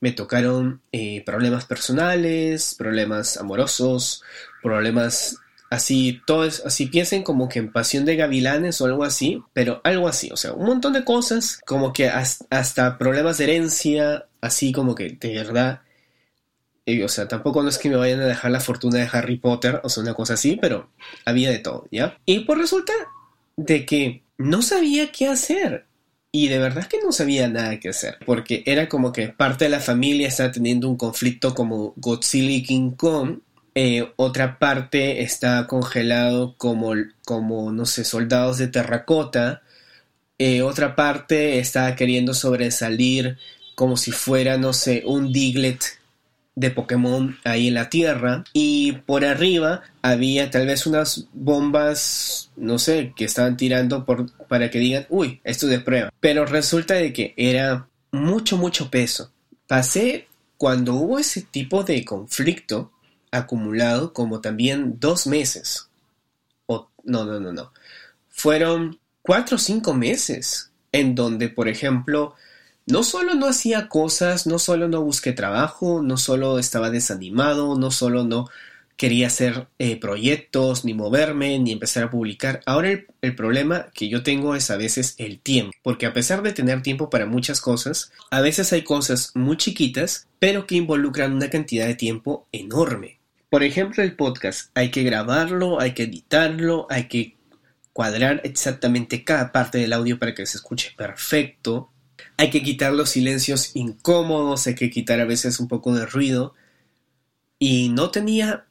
[0.01, 4.23] Me tocaron eh, problemas personales, problemas amorosos,
[4.61, 5.37] problemas
[5.69, 10.07] así, todos, así piensen como que en Pasión de Gavilanes o algo así, pero algo
[10.07, 14.95] así, o sea, un montón de cosas, como que hasta problemas de herencia, así como
[14.95, 15.81] que de verdad,
[17.03, 19.79] o sea, tampoco no es que me vayan a dejar la fortuna de Harry Potter,
[19.83, 20.89] o sea, una cosa así, pero
[21.25, 22.17] había de todo, ¿ya?
[22.25, 22.93] Y por resulta
[23.55, 25.85] de que no sabía qué hacer.
[26.31, 29.71] Y de verdad que no sabía nada que hacer, porque era como que parte de
[29.71, 33.39] la familia estaba teniendo un conflicto como Godzilla y King Kong,
[33.73, 36.93] eh, otra parte está congelado como,
[37.25, 39.63] como, no sé, soldados de terracota,
[40.37, 43.37] eh, otra parte está queriendo sobresalir
[43.75, 45.98] como si fuera, no sé, un Diglett
[46.59, 52.77] de Pokémon ahí en la Tierra y por arriba había tal vez unas bombas, no
[52.77, 56.11] sé, que estaban tirando por, para que digan, uy, esto es de prueba.
[56.19, 59.31] Pero resulta de que era mucho, mucho peso.
[59.67, 62.91] Pasé cuando hubo ese tipo de conflicto
[63.31, 65.87] acumulado como también dos meses.
[66.65, 67.71] O, no, no, no, no.
[68.27, 72.35] Fueron cuatro o cinco meses en donde, por ejemplo,
[72.89, 77.91] no solo no hacía cosas, no solo no busqué trabajo, no solo estaba desanimado, no
[77.91, 78.49] solo no
[78.97, 82.61] quería hacer eh, proyectos, ni moverme, ni empezar a publicar.
[82.65, 86.41] Ahora el, el, problema que yo tengo es a veces el tiempo, porque a pesar
[86.41, 91.33] de tener tiempo para muchas cosas, a veces hay cosas muy chiquitas, pero que involucran
[91.33, 93.19] una cantidad de tiempo enorme.
[93.49, 97.37] Por ejemplo, el podcast, hay que grabarlo, hay que editarlo, hay que
[97.93, 101.89] cuadrar exactamente cada parte del audio para que se escuche perfecto,
[102.39, 106.53] hay que quitar los silencios incómodos, hay que quitar a veces un poco de ruido.
[107.59, 108.65] Y no tenía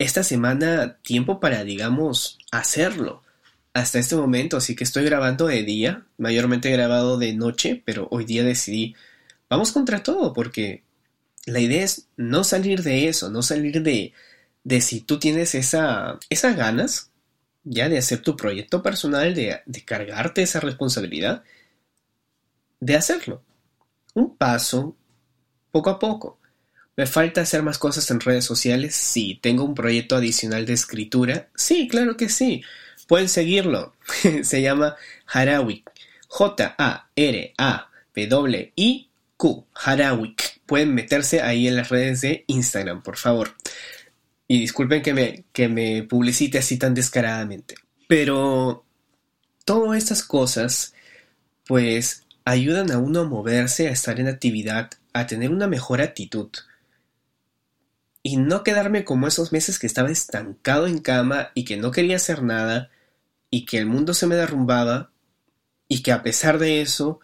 [0.00, 3.22] esta semana tiempo para, digamos, hacerlo
[3.72, 8.24] hasta este momento, así que estoy grabando de día, mayormente grabado de noche, pero hoy
[8.24, 8.96] día decidí,
[9.48, 10.82] vamos contra todo, porque
[11.46, 14.12] la idea es no salir de eso, no salir de,
[14.64, 17.12] de si tú tienes esa, esas ganas
[17.62, 21.44] ya de hacer tu proyecto personal, de, de cargarte esa responsabilidad,
[22.80, 23.42] de hacerlo.
[24.14, 24.96] Un paso,
[25.70, 26.38] poco a poco.
[26.98, 28.96] ¿Me falta hacer más cosas en redes sociales?
[28.96, 29.38] Sí.
[29.40, 31.48] ¿Tengo un proyecto adicional de escritura?
[31.54, 32.62] Sí, claro que sí.
[33.06, 33.94] Pueden seguirlo.
[34.42, 35.88] Se llama Harawik.
[36.26, 37.06] J-A-R-A-W-I-Q.
[39.74, 40.60] Harawik.
[40.66, 43.54] Pueden meterse ahí en las redes de Instagram, por favor.
[44.48, 47.76] Y disculpen que me, que me publicite así tan descaradamente.
[48.08, 48.84] Pero
[49.64, 50.94] todas estas cosas,
[51.64, 56.48] pues ayudan a uno a moverse, a estar en actividad, a tener una mejor actitud.
[58.22, 62.16] Y no quedarme como esos meses que estaba estancado en cama y que no quería
[62.16, 62.90] hacer nada
[63.50, 65.10] y que el mundo se me derrumbaba
[65.88, 67.20] y que a pesar de eso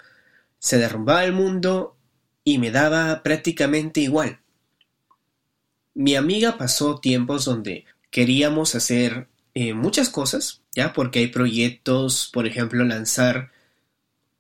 [0.59, 1.97] se derrumbaba el mundo
[2.45, 4.41] y me daba prácticamente igual.
[5.95, 12.47] Mi amiga pasó tiempos donde queríamos hacer eh, muchas cosas, ya porque hay proyectos, por
[12.47, 13.54] ejemplo, lanzar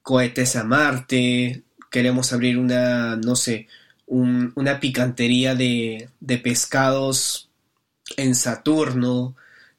[0.04, 3.68] cohetes a Marte, queremos abrir una, no sé,
[4.06, 7.48] una picantería de, de pescados
[8.18, 9.34] en Saturno,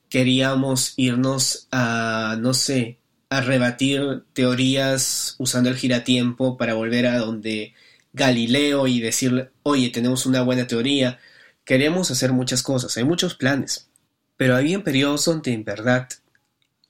[0.09, 2.97] queríamos irnos a, no sé,
[3.29, 7.75] a rebatir teorías usando el giratiempo para volver a donde
[8.11, 11.19] Galileo y decirle, oye, tenemos una buena teoría.
[11.65, 13.89] Queremos hacer muchas cosas, hay muchos planes.
[14.37, 16.09] Pero había periodos donde en verdad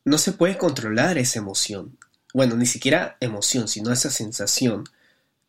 [0.06, 1.98] no se puede controlar esa emoción
[2.36, 4.84] bueno, ni siquiera emoción, sino esa sensación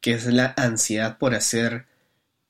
[0.00, 1.86] que es la ansiedad por hacer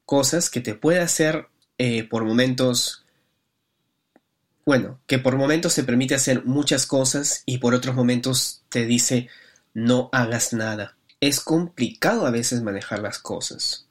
[0.05, 3.07] cosas que te puede hacer eh, por momentos,
[4.67, 9.31] bueno, que por momentos te permite hacer muchas cosas y por otros momentos te dice
[9.73, 10.99] no hagas nada.
[11.19, 13.87] Es complicado a veces manejar las cosas.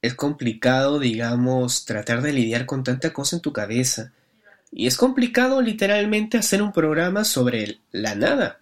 [0.00, 4.12] Es complicado, digamos, tratar de lidiar con tanta cosa en tu cabeza.
[4.72, 8.58] Y es complicado literalmente hacer un programa sobre la nada.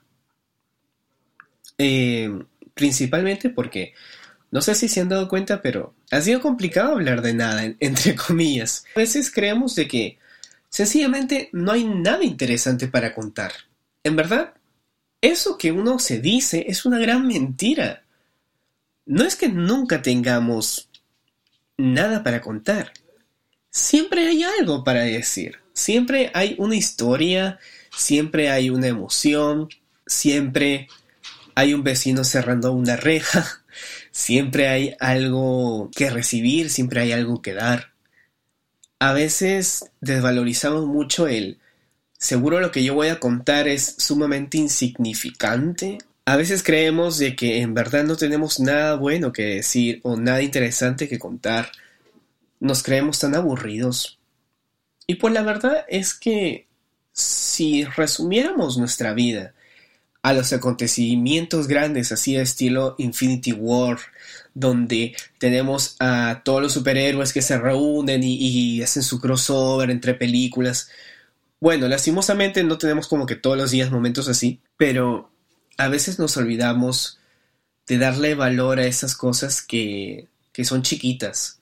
[1.83, 2.31] Eh,
[2.75, 3.95] principalmente porque
[4.51, 8.15] no sé si se han dado cuenta, pero ha sido complicado hablar de nada, entre
[8.15, 8.85] comillas.
[8.95, 10.19] A veces creemos de que
[10.69, 13.53] sencillamente no hay nada interesante para contar.
[14.05, 14.53] En verdad,
[15.23, 18.05] eso que uno se dice es una gran mentira.
[19.07, 20.91] No es que nunca tengamos
[21.79, 22.93] nada para contar.
[23.71, 25.57] Siempre hay algo para decir.
[25.73, 27.59] Siempre hay una historia,
[27.91, 29.71] siempre hay una emoción,
[30.07, 30.89] siempre
[31.55, 33.65] hay un vecino cerrando una reja,
[34.11, 37.93] siempre hay algo que recibir, siempre hay algo que dar.
[38.99, 41.59] A veces desvalorizamos mucho el
[42.19, 45.99] seguro lo que yo voy a contar es sumamente insignificante.
[46.27, 50.43] A veces creemos de que en verdad no tenemos nada bueno que decir o nada
[50.43, 51.73] interesante que contar.
[52.61, 54.19] Nos creemos tan aburridos.
[55.07, 56.69] Y pues la verdad es que
[57.13, 59.55] si resumiéramos nuestra vida
[60.23, 63.99] a los acontecimientos grandes, así de estilo Infinity War,
[64.55, 70.91] donde tenemos a todos los superhéroes que se reúnen y, hacen su crossover entre películas.
[71.61, 75.31] Bueno, lastimosamente no tenemos como que todos los días momentos así, pero
[75.79, 77.19] a veces nos olvidamos
[77.87, 81.59] de darle valor a esas cosas que, que son chiquitas.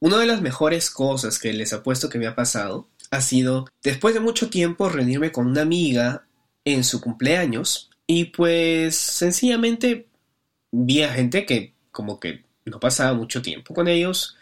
[0.00, 4.14] Una de las mejores cosas que les apuesto que me ha pasado ha sido, después
[4.14, 6.24] de mucho tiempo, reunirme con una amiga
[6.64, 10.08] en su cumpleaños y pues sencillamente
[10.72, 14.36] vi a gente que como que no pasaba mucho tiempo con ellos.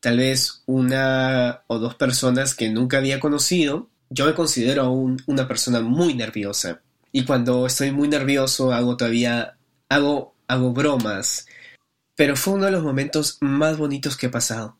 [0.00, 3.88] tal vez una o dos personas que nunca había conocido.
[4.10, 6.82] Yo me considero aún una persona muy nerviosa.
[7.12, 9.56] Y cuando estoy muy nervioso hago todavía,
[9.88, 11.46] hago, hago bromas.
[12.16, 14.76] Pero fue uno de los momentos más bonitos que he pasado.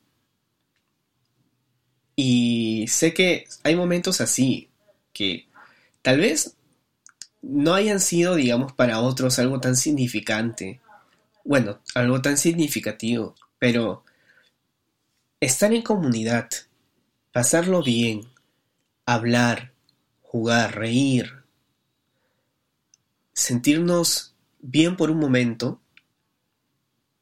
[2.17, 4.71] Y sé que hay momentos así,
[5.13, 5.47] que
[6.03, 6.58] tal vez
[7.43, 10.81] no hayan sido, digamos, para otros algo tan significante.
[11.45, 14.05] Bueno, algo tan significativo, pero
[15.41, 16.49] estar en comunidad,
[17.33, 18.23] pasarlo bien,
[19.07, 19.73] hablar,
[20.23, 21.45] jugar, reír,
[23.33, 25.81] sentirnos bien por un momento,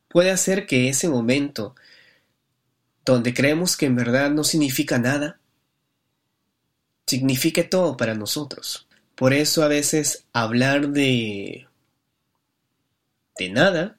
[0.08, 1.76] puede hacer que ese momento,
[3.04, 5.38] donde creemos que en verdad no significa nada,
[7.06, 8.85] signifique todo para nosotros.
[9.16, 11.66] Por eso a veces hablar de
[13.38, 13.98] de nada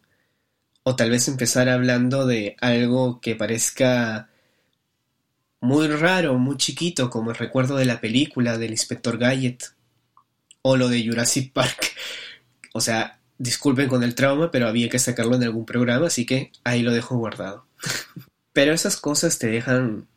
[0.83, 4.29] o tal vez empezar hablando de algo que parezca
[5.59, 9.73] muy raro, muy chiquito, como el recuerdo de la película del inspector Gadget
[10.61, 11.93] o lo de Jurassic Park.
[12.73, 16.51] O sea, disculpen con el trauma, pero había que sacarlo en algún programa, así que
[16.63, 17.65] ahí lo dejo guardado.
[18.53, 20.07] pero esas cosas te dejan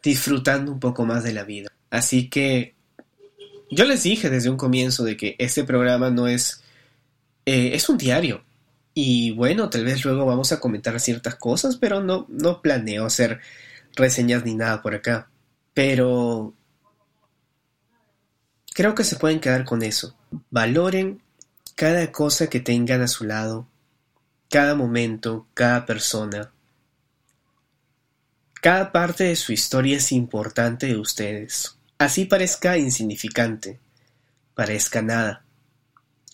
[0.00, 1.72] disfrutando un poco más de la vida.
[1.90, 2.76] Así que
[3.70, 6.62] yo les dije desde un comienzo de que este programa no es...
[7.46, 8.44] Eh, es un diario.
[8.94, 13.40] Y bueno, tal vez luego vamos a comentar ciertas cosas, pero no, no planeo hacer
[13.94, 15.30] reseñas ni nada por acá.
[15.72, 16.54] Pero
[18.74, 20.16] creo que se pueden quedar con eso.
[20.50, 21.22] Valoren
[21.76, 23.68] cada cosa que tengan a su lado,
[24.50, 26.52] cada momento, cada persona.
[28.60, 31.79] Cada parte de su historia es importante de ustedes.
[32.00, 33.78] Así parezca insignificante,
[34.54, 35.44] parezca nada.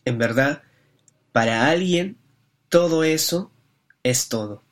[0.04, 0.62] En verdad,
[1.32, 2.18] para alguien
[2.68, 3.50] todo eso
[4.04, 4.62] es todo.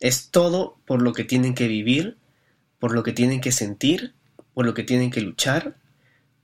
[0.00, 2.18] Es todo por lo que tienen que vivir,
[2.80, 4.14] por lo que tienen que sentir,
[4.52, 5.76] por lo que tienen que luchar,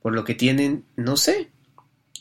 [0.01, 1.49] por lo que tienen, no sé,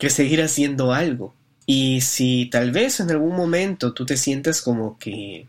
[0.01, 1.33] que seguir haciendo algo.
[1.65, 5.47] Y si tal vez en algún momento tú te sientas como que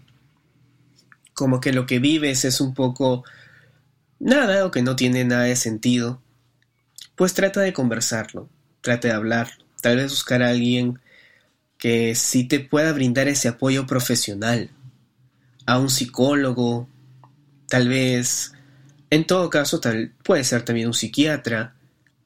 [1.33, 3.23] como que lo que vives es un poco
[4.19, 6.21] nada o que no tiene nada de sentido,
[7.15, 8.49] pues trata de conversarlo,
[8.81, 9.49] trata de hablar,
[9.81, 10.99] tal vez buscar a alguien
[11.77, 14.69] que sí te pueda brindar ese apoyo profesional,
[15.65, 16.87] a un psicólogo,
[17.67, 18.53] tal vez,
[19.09, 21.75] en todo caso, tal, puede ser también un psiquiatra,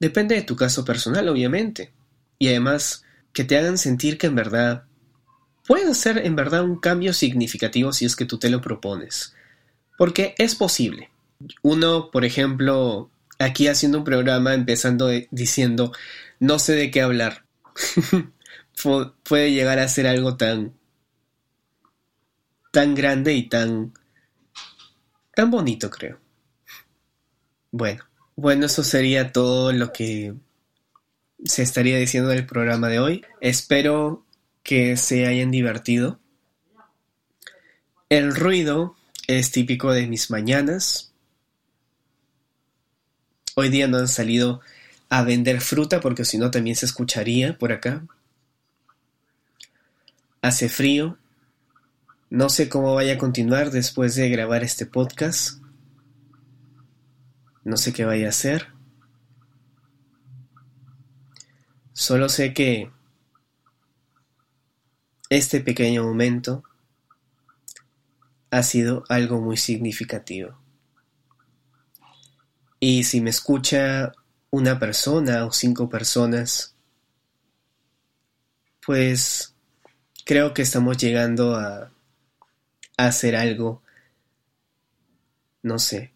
[0.00, 1.92] depende de tu caso personal, obviamente,
[2.38, 4.84] y además que te hagan sentir que en verdad
[5.66, 9.34] puede ser en verdad un cambio significativo si es que tú te lo propones,
[9.96, 11.10] porque es posible.
[11.62, 15.92] Uno, por ejemplo, aquí haciendo un programa empezando diciendo,
[16.40, 17.44] no sé de qué hablar.
[19.22, 20.74] puede llegar a ser algo tan
[22.72, 23.92] tan grande y tan
[25.34, 26.18] tan bonito creo.
[27.70, 28.04] Bueno
[28.36, 30.34] bueno eso sería todo lo que
[31.44, 33.24] se estaría diciendo del programa de hoy.
[33.40, 34.24] Espero
[34.62, 36.18] que se hayan divertido.
[38.08, 41.13] El ruido es típico de mis mañanas
[43.54, 44.60] hoy día no han salido
[45.08, 48.04] a vender fruta porque si no también se escucharía por acá
[50.44, 51.16] Hace frío.
[52.28, 55.58] No sé cómo vaya a continuar después de grabar este podcast.
[57.64, 58.68] No sé qué vaya a hacer.
[61.94, 62.90] Solo sé que
[65.30, 66.62] este pequeño momento
[68.50, 70.58] ha sido algo muy significativo.
[72.86, 74.12] Y si me escucha
[74.50, 76.76] una persona o cinco personas,
[78.84, 79.54] pues
[80.26, 81.90] creo que estamos llegando a,
[82.98, 83.82] hacer algo,
[85.62, 86.12] no sé,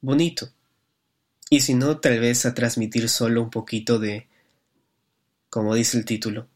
[0.00, 0.50] bonito.
[1.48, 4.26] Y si no, tal vez a transmitir solo un poquito de,
[5.48, 6.48] como dice el título,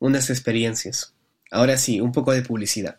[0.00, 1.14] unas experiencias.
[1.52, 2.96] Ahora sí, un poco de publicidad.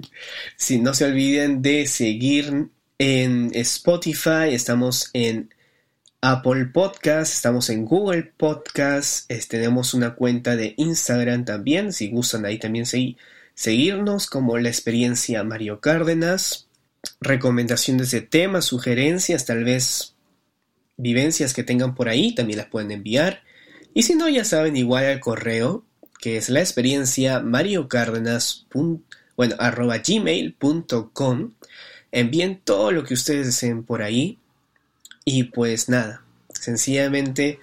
[0.58, 5.54] si no se olviden de seguir en Spotify, estamos en
[6.22, 12.58] Apple Podcast, estamos en Google Podcast, tenemos una cuenta de Instagram también, si gustan ahí
[12.58, 12.86] también
[13.54, 16.68] seguirnos como la experiencia Mario Cárdenas,
[17.20, 20.14] recomendaciones de temas, sugerencias, tal vez
[20.96, 23.42] vivencias que tengan por ahí, también las pueden enviar.
[23.92, 25.84] Y si no, ya saben, igual al correo,
[26.18, 28.66] que es la experiencia Mario Cárdenas,
[29.36, 31.52] bueno, arroba gmail.com.
[32.12, 34.38] Envíen todo lo que ustedes deseen por ahí
[35.24, 37.60] y pues nada, sencillamente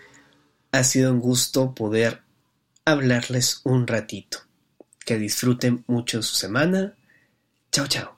[0.72, 2.22] ha sido un gusto poder
[2.86, 4.40] hablarles un ratito.
[5.06, 6.96] Que disfruten mucho su semana
[7.74, 8.13] Chao, chao.